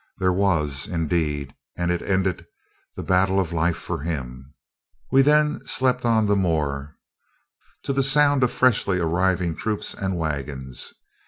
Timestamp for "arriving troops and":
8.97-10.17